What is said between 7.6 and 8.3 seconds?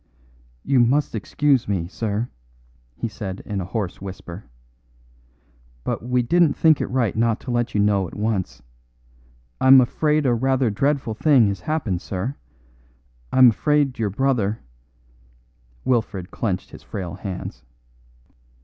you know at